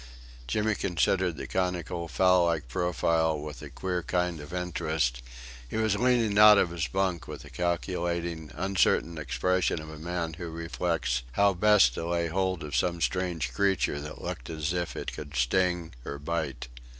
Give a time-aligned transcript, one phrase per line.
[0.47, 5.21] Jimmy considered the conical, fowl like profile with a queer kind of interest;
[5.69, 10.33] he was leaning out of his bunk with the calculating, uncertain expression of a man
[10.39, 14.85] who reflects how best to lay hold of some strange creature that looks as though
[14.99, 16.67] it could sting or bite.